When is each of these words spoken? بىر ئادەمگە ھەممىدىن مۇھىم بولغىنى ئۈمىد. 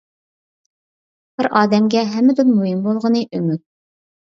بىر 1.39 1.51
ئادەمگە 1.61 2.05
ھەممىدىن 2.17 2.53
مۇھىم 2.59 2.85
بولغىنى 2.91 3.27
ئۈمىد. 3.33 3.69